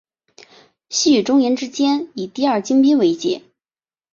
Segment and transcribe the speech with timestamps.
[0.89, 3.43] 西与中延之间以第二京滨为界。